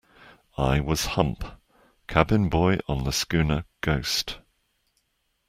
[0.57, 1.45] I was Hump,
[2.07, 4.39] cabin boy on the schooner Ghost.